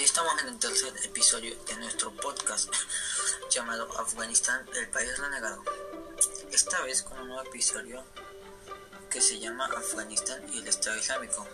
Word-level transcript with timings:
Estamos 0.00 0.32
en 0.40 0.48
el 0.48 0.58
tercer 0.58 0.94
episodio 1.04 1.54
de 1.66 1.76
nuestro 1.76 2.10
podcast 2.10 2.72
llamado 3.50 3.86
Afganistán, 4.00 4.66
el 4.74 4.88
país 4.88 5.16
renegado. 5.18 5.62
Esta 6.50 6.80
vez 6.82 7.02
con 7.02 7.18
un 7.20 7.28
nuevo 7.28 7.42
episodio 7.46 8.02
que 9.10 9.20
se 9.20 9.38
llama 9.38 9.66
Afganistán 9.66 10.42
y 10.54 10.60
el 10.60 10.68
Estado 10.68 10.96
Islámico. 10.96 11.46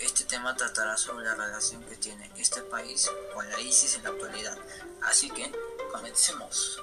Este 0.00 0.24
tema 0.24 0.56
tratará 0.56 0.96
sobre 0.96 1.26
la 1.26 1.36
relación 1.36 1.84
que 1.84 1.96
tiene 1.96 2.28
este 2.36 2.62
país 2.62 3.08
con 3.32 3.48
la 3.48 3.60
ISIS 3.60 3.94
en 3.94 4.02
la 4.02 4.10
actualidad. 4.10 4.58
Así 5.02 5.30
que, 5.30 5.52
comencemos. 5.92 6.82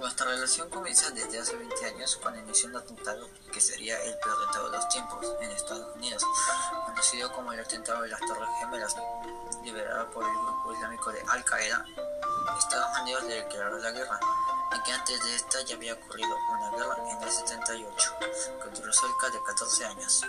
Nuestra 0.00 0.28
relación 0.28 0.70
comienza 0.70 1.10
desde 1.10 1.40
hace 1.40 1.54
20 1.54 1.84
años 1.84 2.16
con 2.16 2.34
el 2.34 2.40
inicio 2.40 2.70
de 2.70 2.76
un 2.76 2.82
atentado 2.82 3.28
que 3.52 3.60
sería 3.60 4.02
el 4.02 4.16
peor 4.16 4.46
de 4.46 4.52
todos 4.54 4.72
los 4.72 4.88
tiempos 4.88 5.26
en 5.42 5.50
Estados 5.50 5.94
Unidos, 5.94 6.24
conocido 6.86 7.30
como 7.34 7.52
el 7.52 7.60
atentado 7.60 8.00
de 8.00 8.08
las 8.08 8.20
Torres 8.20 8.48
Gemelas, 8.60 8.96
liberado 9.62 10.10
por 10.10 10.24
el 10.24 10.32
grupo 10.32 10.72
islámico 10.72 11.12
de 11.12 11.22
Al-Qaeda. 11.28 11.84
Estados 12.58 12.98
Unidos 13.02 13.24
le 13.24 13.34
declaró 13.42 13.76
la 13.76 13.90
guerra, 13.90 14.18
aunque 14.72 14.90
antes 14.90 15.22
de 15.22 15.36
esta 15.36 15.60
ya 15.64 15.74
había 15.74 15.92
ocurrido 15.92 16.34
una 16.50 16.70
guerra 16.70 16.96
en 17.06 17.22
el 17.22 17.30
78, 17.30 18.16
que 18.62 18.80
duró 18.80 18.92
cerca 18.94 19.28
de 19.30 19.42
14 19.44 19.84
años. 19.84 20.22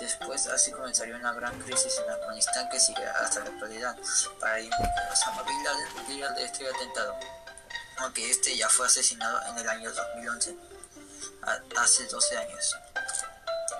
Después 0.00 0.48
así 0.48 0.72
comenzaría 0.72 1.14
una 1.14 1.32
gran 1.32 1.56
crisis 1.60 1.96
en 2.04 2.10
Afganistán 2.10 2.68
que 2.70 2.80
sigue 2.80 3.06
hasta 3.06 3.38
la 3.38 3.50
actualidad 3.50 3.96
para 4.40 4.58
Osama 5.12 5.44
Bin 5.44 5.62
Laden, 5.62 6.08
líder 6.08 6.34
de 6.34 6.44
este 6.44 6.68
atentado 6.68 7.14
aunque 7.98 8.30
este 8.30 8.56
ya 8.56 8.68
fue 8.68 8.86
asesinado 8.86 9.40
en 9.48 9.58
el 9.58 9.68
año 9.68 9.92
2011, 9.92 10.56
hace 11.76 12.06
12 12.06 12.36
años. 12.38 12.76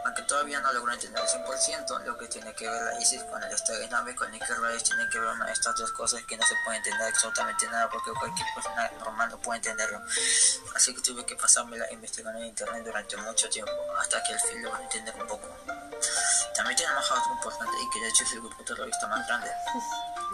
Aunque 0.04 0.22
todavía 0.22 0.60
no 0.60 0.70
logró 0.72 0.92
entender 0.92 1.22
al 1.22 1.28
100% 1.28 2.04
lo 2.04 2.18
que 2.18 2.26
tiene 2.28 2.52
que 2.54 2.68
ver 2.68 2.82
la 2.82 3.00
ISIS 3.00 3.22
con 3.24 3.42
el 3.42 3.50
Estado 3.50 3.82
Islámico, 3.82 4.26
ni 4.28 4.38
que 4.38 4.54
rayos 4.54 4.84
tienen 4.84 5.08
que 5.08 5.18
ver 5.18 5.28
una 5.28 5.50
estas 5.50 5.74
dos 5.76 5.92
cosas 5.92 6.22
que 6.24 6.36
no 6.36 6.44
se 6.46 6.54
puede 6.64 6.76
entender 6.76 7.08
absolutamente 7.08 7.66
nada 7.68 7.88
porque 7.88 8.10
cualquier 8.12 8.46
persona 8.54 8.90
normal 8.98 9.30
no 9.30 9.38
puede 9.38 9.58
entenderlo. 9.58 10.02
Así 10.74 10.94
que 10.94 11.00
tuve 11.00 11.24
que 11.24 11.36
pasármela 11.36 11.90
investigando 11.90 12.38
en 12.38 12.46
internet 12.46 12.84
durante 12.84 13.16
mucho 13.16 13.48
tiempo, 13.48 13.72
hasta 13.98 14.22
que 14.24 14.34
al 14.34 14.40
fin 14.40 14.62
logré 14.62 14.82
entender 14.84 15.14
un 15.14 15.26
poco. 15.26 15.48
También 16.54 16.76
tenemos 16.76 17.10
algo 17.10 17.34
importante 17.34 17.76
y 17.82 17.90
que 17.90 18.00
de 18.00 18.08
hecho 18.08 18.24
es 18.24 18.32
el 18.32 18.40
grupo 18.40 18.64
terrorista 18.64 19.06
más 19.08 19.26
grande 19.26 19.50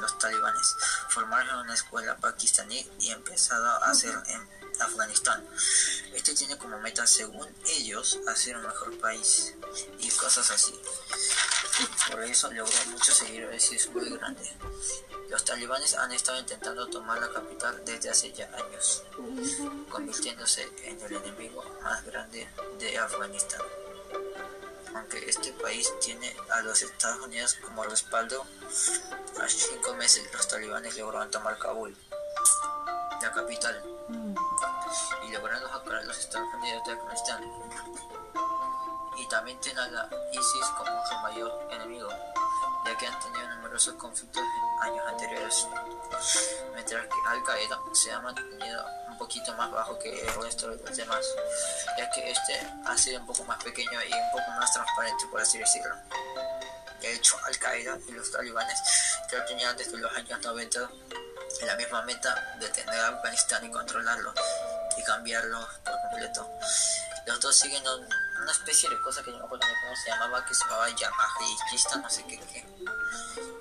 los 0.01 0.19
talibanes 0.19 0.77
formaron 1.09 1.61
una 1.61 1.75
escuela 1.75 2.17
pakistaní 2.17 2.87
y 3.01 3.11
empezado 3.11 3.67
a 3.67 3.91
hacer 3.91 4.15
en 4.29 4.49
Afganistán. 4.81 5.47
Este 6.15 6.35
tiene 6.35 6.57
como 6.57 6.79
meta, 6.79 7.07
según 7.07 7.47
ellos, 7.67 8.19
hacer 8.27 8.57
un 8.57 8.63
mejor 8.63 8.99
país 8.99 9.55
y 9.99 10.11
cosas 10.11 10.51
así. 10.51 10.79
Por 12.11 12.23
eso 12.25 12.51
logró 12.51 12.73
muchos 12.87 13.15
seguidores 13.15 13.73
y 13.73 13.77
es 13.77 13.91
muy 13.91 14.09
grande. 14.09 14.51
Los 15.29 15.45
talibanes 15.45 15.95
han 15.95 16.13
estado 16.13 16.41
intentando 16.41 16.89
tomar 16.89 17.21
la 17.21 17.31
capital 17.31 17.83
desde 17.85 18.11
hace 18.11 18.33
ya 18.33 18.51
años, 18.55 19.05
convirtiéndose 19.91 20.69
en 20.83 21.01
el 21.01 21.13
enemigo 21.13 21.65
más 21.83 22.05
grande 22.05 22.49
de 22.79 22.99
Afganistán 22.99 23.61
aunque 24.95 25.29
este 25.29 25.53
país 25.53 25.93
tiene 26.01 26.35
a 26.53 26.63
los 26.63 26.83
Estados 26.83 27.25
Unidos 27.27 27.57
como 27.65 27.85
respaldo, 27.85 28.45
hace 28.67 29.57
cinco 29.73 29.95
meses 29.95 30.29
los 30.33 30.49
talibanes 30.49 30.97
lograron 30.97 31.31
tomar 31.31 31.59
Kabul, 31.59 31.97
la 33.23 33.33
capital, 33.33 33.83
y 35.27 35.33
lograron 35.33 35.71
sacar 35.71 35.95
a 35.95 36.03
los 36.05 36.19
Estados 36.19 36.49
Unidos 36.55 36.83
de 36.87 36.93
Afganistán. 36.93 37.45
Y 39.19 39.29
también 39.29 39.61
tienen 39.61 39.85
a 39.85 39.89
la 39.89 40.11
ISIS 40.33 40.67
como 40.77 41.07
su 41.07 41.15
mayor 41.17 41.69
enemigo, 41.71 42.09
ya 42.91 42.99
que 42.99 43.07
han 43.07 43.21
tenido 43.21 43.49
numerosos 43.57 43.95
conflictos 43.95 44.43
en 44.43 44.91
años 44.91 45.07
anteriores, 45.09 45.69
mientras 46.75 47.07
que 47.07 47.29
Al 47.29 47.45
Qaeda 47.45 47.79
se 47.93 48.13
ha 48.13 48.21
mantenido 48.21 48.85
poquito 49.21 49.55
más 49.55 49.71
bajo 49.71 49.99
que 49.99 50.09
el 50.09 50.35
resto 50.43 50.71
de 50.71 50.77
los 50.83 50.97
demás, 50.97 51.25
ya 51.99 52.11
que 52.11 52.31
este 52.31 52.67
ha 52.87 52.97
sido 52.97 53.21
un 53.21 53.27
poco 53.27 53.45
más 53.45 53.63
pequeño 53.63 54.03
y 54.03 54.13
un 54.13 54.31
poco 54.33 54.51
más 54.59 54.73
transparente, 54.73 55.27
por 55.31 55.41
así 55.41 55.59
decirlo. 55.59 55.95
De 57.03 57.13
hecho, 57.13 57.37
Al 57.45 57.59
Qaeda 57.59 57.99
y 58.09 58.13
los 58.13 58.31
talibanes 58.33 58.79
ya 59.31 59.45
tenían 59.45 59.77
desde 59.77 59.99
los 59.99 60.11
años 60.17 60.41
90 60.43 60.91
la 61.67 61.77
misma 61.77 62.03
meta 62.03 62.57
de 62.59 62.69
tener 62.71 62.99
Afganistán 62.99 63.65
y 63.67 63.71
controlarlo 63.71 64.33
y 64.97 65.03
cambiarlo 65.05 65.69
por 65.85 66.01
completo. 66.01 66.51
Los 67.27 67.41
dos 67.41 67.55
siguen 67.55 67.85
una 68.41 68.53
especie 68.53 68.89
de 68.89 69.01
cosa 69.01 69.23
que 69.23 69.31
no 69.31 69.39
me 69.39 69.45
acuerdo 69.45 69.67
cómo 69.83 69.97
se 69.97 70.11
llamaba, 70.11 70.45
que 70.45 70.55
se 70.55 70.65
llamaba 70.65 70.89
Yamahista, 70.89 71.97
no 71.97 72.11
sé 72.11 72.25
qué, 72.25 72.39
qué. 72.39 72.65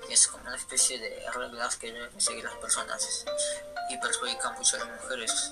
Es 0.08 0.26
como 0.26 0.44
una 0.44 0.56
especie 0.56 0.98
de 0.98 1.30
reglas 1.32 1.76
que 1.76 1.92
deben 1.92 2.20
seguir 2.20 2.44
las 2.44 2.54
personas 2.54 3.24
y 3.90 3.98
perjudican 3.98 4.54
mucho 4.54 4.76
a 4.76 4.80
las 4.80 5.02
mujeres. 5.02 5.50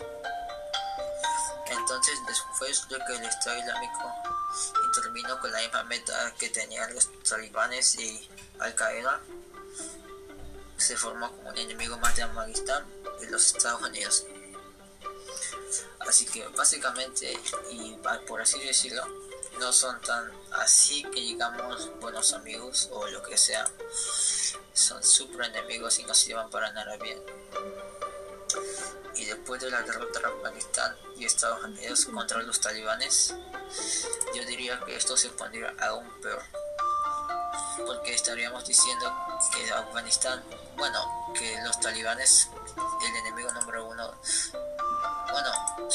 Entonces, 1.66 2.18
después 2.26 2.88
de 2.88 2.98
que 3.06 3.16
el 3.16 3.24
Estado 3.24 3.58
Islámico 3.58 4.12
intervino 4.86 5.38
con 5.40 5.52
la 5.52 5.60
misma 5.60 5.82
meta 5.84 6.32
que 6.38 6.48
tenían 6.48 6.94
los 6.94 7.08
talibanes 7.22 7.94
y 7.96 8.28
Al 8.58 8.74
Qaeda, 8.74 9.20
se 10.76 10.96
formó 10.96 11.30
como 11.30 11.50
un 11.50 11.58
enemigo 11.58 11.98
más 11.98 12.16
de 12.16 12.22
Afganistán 12.22 12.86
y 13.20 13.26
los 13.26 13.46
Estados 13.54 13.82
Unidos. 13.82 14.24
Así 16.08 16.26
que 16.26 16.46
básicamente, 16.48 17.38
y 17.70 17.96
por 18.26 18.41
así 18.41 18.58
decirlo, 18.60 19.04
no 19.60 19.72
son 19.72 20.00
tan 20.00 20.32
así 20.52 21.02
que 21.04 21.20
digamos 21.20 21.91
buenos 22.00 22.32
amigos 22.32 22.88
o 22.92 23.06
lo 23.08 23.22
que 23.22 23.36
sea. 23.36 23.70
Son 24.72 25.02
super 25.04 25.46
enemigos 25.46 25.98
y 25.98 26.04
no 26.04 26.14
se 26.14 26.28
llevan 26.28 26.50
para 26.50 26.72
nada 26.72 26.96
bien 26.96 27.22
y 29.19 29.24
después 29.24 29.60
de 29.60 29.70
la 29.70 29.82
derrota 29.82 30.20
de 30.20 30.26
Afganistán 30.26 30.96
y 31.16 31.24
Estados 31.24 31.64
Unidos 31.64 32.04
contra 32.06 32.40
los 32.42 32.60
talibanes, 32.60 33.34
yo 34.34 34.44
diría 34.46 34.80
que 34.86 34.94
esto 34.94 35.16
se 35.16 35.28
pondría 35.30 35.75
aún 35.80 36.08
peor. 36.22 36.42
Porque 37.84 38.14
estaríamos 38.14 38.64
diciendo 38.64 39.12
que 39.52 39.70
Afganistán, 39.70 40.42
bueno, 40.76 41.32
que 41.36 41.58
los 41.64 41.78
talibanes, 41.80 42.48
el 42.76 43.16
enemigo 43.16 43.52
número 43.52 43.86
uno, 43.86 44.14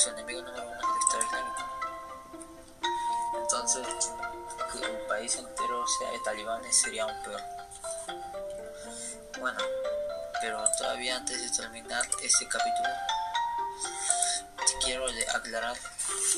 su 0.04 0.10
enemigo 0.10 0.42
número 0.42 0.68
uno 0.68 0.76
es 0.76 0.84
el 0.84 1.00
Estado 1.00 1.24
Islámico. 1.24 1.64
Entonces, 3.42 4.12
que 4.72 4.92
un 4.92 5.08
país 5.08 5.36
entero 5.38 5.86
sea 5.88 6.12
de 6.12 6.20
talibanes 6.20 6.76
sería 6.76 7.04
aún 7.04 7.24
peor. 7.24 7.42
Bueno, 9.40 9.60
pero 10.42 10.62
todavía 10.78 11.16
antes 11.16 11.42
de 11.42 11.58
terminar 11.58 12.06
este 12.22 12.46
capítulo 12.50 12.90
quiero 14.84 15.06
aclarar, 15.34 15.78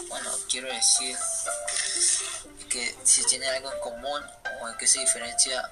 bueno, 0.09 0.30
quiero 0.52 0.68
decir 0.68 1.18
que 2.70 2.96
si 3.04 3.25
tiene 3.25 3.48
algo 3.48 3.74
en 3.74 3.80
común 3.80 4.22
o 4.62 4.70
en 4.70 4.78
qué 4.78 4.86
se 4.86 5.00
diferencia 5.00 5.68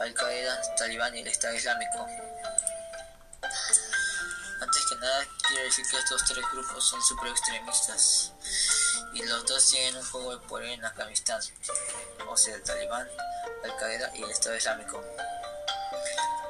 Al 0.00 0.12
Qaeda, 0.12 0.60
Talibán 0.76 1.14
y 1.14 1.20
el 1.20 1.28
Estado 1.28 1.54
Islámico. 1.54 2.04
Nada, 5.00 5.26
quiero 5.46 5.62
decir 5.64 5.86
que 5.88 5.96
estos 5.96 6.24
tres 6.24 6.44
grupos 6.52 6.84
son 6.84 7.00
super 7.02 7.28
extremistas 7.28 8.32
y 9.12 9.22
los 9.22 9.46
dos 9.46 9.70
tienen 9.70 9.96
un 9.96 10.04
juego 10.10 10.36
de 10.36 10.46
poder 10.48 10.70
en 10.70 10.84
Afganistán, 10.84 11.40
o 12.26 12.36
sea, 12.36 12.56
el 12.56 12.62
Talibán, 12.64 13.06
Al 13.62 13.76
Qaeda 13.76 14.16
y 14.16 14.22
el 14.22 14.30
Estado 14.30 14.56
Islámico. 14.56 15.02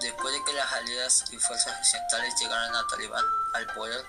Después 0.00 0.32
de 0.32 0.44
que 0.44 0.52
las 0.54 0.72
aliadas 0.72 1.24
y 1.30 1.38
fuerzas 1.38 1.78
occidentales 1.78 2.34
llegaran 2.40 2.74
a 2.74 2.86
Talibán 2.86 3.24
al 3.54 3.66
poder, 3.74 4.04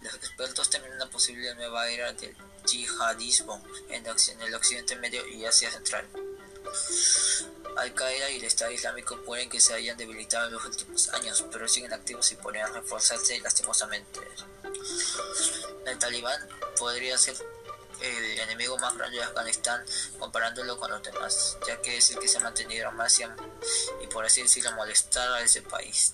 los 0.00 0.14
expertos 0.14 0.68
temen 0.68 0.92
una 0.92 1.06
posible 1.06 1.54
nueva 1.54 1.88
era 1.88 2.12
del 2.12 2.36
yihadismo 2.66 3.62
en 3.88 4.04
el 4.42 4.54
Occidente 4.54 4.96
Medio 4.96 5.26
y 5.26 5.46
Asia 5.46 5.70
Central. 5.70 6.06
Al-Qaeda 7.76 8.30
y 8.30 8.36
el 8.36 8.44
Estado 8.44 8.70
Islámico 8.70 9.20
pueden 9.22 9.48
que 9.48 9.60
se 9.60 9.74
hayan 9.74 9.96
debilitado 9.96 10.46
en 10.46 10.54
los 10.54 10.64
últimos 10.64 11.08
años, 11.10 11.44
pero 11.50 11.68
siguen 11.68 11.92
activos 11.92 12.30
y 12.32 12.36
podrían 12.36 12.72
reforzarse 12.72 13.40
lastimosamente. 13.40 14.20
El 15.86 15.98
talibán 15.98 16.48
podría 16.78 17.18
ser 17.18 17.36
el 18.00 18.38
enemigo 18.40 18.76
más 18.78 18.96
grande 18.96 19.18
de 19.18 19.24
Afganistán 19.24 19.84
comparándolo 20.18 20.78
con 20.78 20.90
los 20.90 21.02
demás, 21.02 21.56
ya 21.66 21.80
que 21.80 21.96
es 21.98 22.10
el 22.10 22.18
que 22.18 22.28
se 22.28 22.38
ha 22.38 22.40
mantenido 22.40 22.90
más 22.92 23.18
y 23.18 24.06
por 24.08 24.24
así 24.24 24.42
decirlo 24.42 24.72
molestar 24.72 25.32
a 25.32 25.40
ese 25.42 25.62
país. 25.62 26.12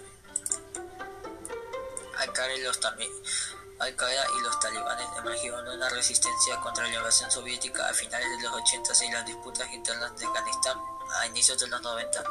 Al-Qaeda 2.16 2.54
y 2.54 2.62
los, 2.62 2.78
y 3.88 4.40
los 4.42 4.60
talibanes 4.60 5.06
emergieron 5.16 5.66
una 5.66 5.88
resistencia 5.88 6.60
contra 6.60 6.86
la 6.86 6.94
invasión 6.96 7.30
soviética 7.30 7.88
a 7.88 7.94
finales 7.94 8.28
de 8.36 8.42
los 8.42 8.52
80 8.52 9.04
y 9.04 9.10
las 9.10 9.24
disputas 9.24 9.72
internas 9.72 10.16
de 10.18 10.26
Afganistán 10.26 10.78
a 11.18 11.26
inicios 11.26 11.58
de 11.58 11.66
los 11.66 11.80
90. 11.80 12.22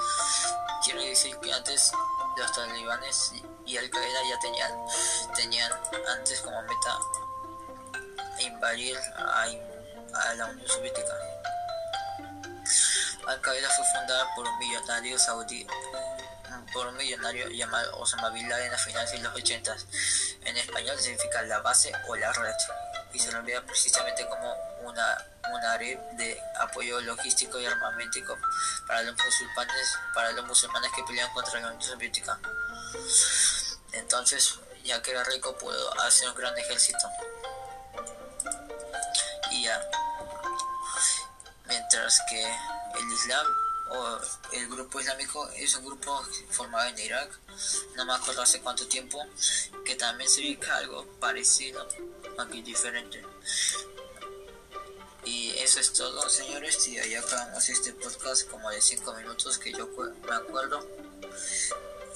Quiero 0.84 1.02
decir 1.02 1.36
que 1.40 1.52
antes 1.52 1.92
los 2.38 2.52
talibanes 2.54 3.32
y 3.66 3.78
Al-Qaeda 3.78 4.20
ya 4.30 4.40
tenían, 4.40 4.72
tenían 5.36 5.72
antes 6.20 6.40
como 6.42 6.62
meta 6.62 7.00
invadir 8.40 8.98
a, 9.18 9.44
a 9.44 10.34
la 10.36 10.46
Unión 10.46 10.68
Soviética. 10.68 11.14
Al 13.28 13.42
Qaeda 13.42 13.70
fue 13.70 13.86
fundada 14.00 14.28
por 14.36 14.48
un 14.48 14.58
millonario 14.60 15.18
saudí 15.18 15.66
por 16.74 16.88
un 16.88 16.98
millonario 16.98 17.50
llamado 17.50 17.98
Osama 18.00 18.30
Bin 18.30 18.48
Laden 18.50 18.74
a 18.74 18.78
finales 18.78 19.12
de 19.12 19.20
los 19.20 19.36
80. 19.36 19.76
En 20.46 20.58
español 20.58 20.98
significa 21.00 21.42
la 21.44 21.60
base 21.60 21.92
o 22.08 22.16
la 22.16 22.32
red 22.34 22.54
y 23.14 23.20
se 23.20 23.32
lo 23.32 23.40
envía 23.40 23.66
precisamente 23.66 24.26
como 24.28 24.54
una, 24.84 25.18
una 25.52 25.78
red 25.78 25.98
de 26.14 26.40
apoyo 26.60 27.02
logístico 27.02 27.60
y 27.60 27.66
armamentístico 27.66 28.38
para 28.88 29.02
los 29.04 29.16
musulmanes, 29.16 29.98
para 30.14 30.32
los 30.32 30.46
musulmanes 30.46 30.92
que 30.96 31.04
pelean 31.04 31.32
contra 31.34 31.60
la 31.60 31.68
Unión 31.68 31.82
Soviética. 31.82 32.40
Entonces, 33.94 34.60
ya 34.84 35.02
que 35.02 35.12
era 35.12 35.24
rico, 35.24 35.58
pudo 35.58 36.00
hacer 36.02 36.30
un 36.30 36.36
gran 36.36 36.58
ejército. 36.58 37.10
Y 39.52 39.64
ya, 39.64 39.82
mientras 41.66 42.22
que 42.30 42.44
el 42.44 43.12
Islam 43.12 43.48
o 43.92 44.20
el 44.54 44.68
grupo 44.70 45.00
islámico 45.00 45.50
es 45.56 45.76
un 45.76 45.86
grupo 45.86 46.24
formado 46.50 46.90
en 46.90 47.00
Irak, 47.00 47.40
no 47.96 48.06
me 48.06 48.14
acuerdo 48.14 48.42
hace 48.42 48.62
cuánto 48.62 48.88
tiempo, 48.88 49.26
que 49.86 49.96
también 49.96 50.30
se 50.30 50.42
ubica 50.42 50.78
algo 50.78 51.06
parecido, 51.20 51.88
aunque 52.38 52.62
diferente. 52.62 53.24
Y 55.26 55.52
eso 55.58 55.80
es 55.80 55.94
todo, 55.94 56.28
señores, 56.30 56.88
y 56.88 56.98
ahí 56.98 57.14
acabamos 57.16 57.68
este 57.70 57.94
podcast 57.94 58.50
como 58.50 58.70
de 58.70 58.82
5 58.82 59.14
minutos 59.16 59.58
que 59.58 59.72
yo 59.72 59.88
me 60.28 60.36
acuerdo. 60.36 60.88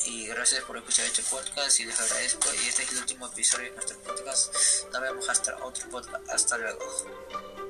Y 0.06 0.28
gracias 0.28 0.64
por 0.64 0.78
escuchar 0.78 1.06
este 1.06 1.24
podcast 1.24 1.80
y 1.80 1.86
les 1.86 2.00
agradezco. 2.00 2.50
Y 2.54 2.68
este 2.68 2.84
es 2.84 2.92
el 2.92 2.98
último 3.00 3.28
episodio 3.28 3.66
de 3.66 3.72
nuestro 3.72 3.98
podcast. 4.00 4.54
Nos 4.92 5.02
vemos 5.02 5.30
hasta 5.30 5.64
otro 5.64 5.90
podcast. 5.90 6.30
Hasta 6.30 6.58
luego. 6.58 7.63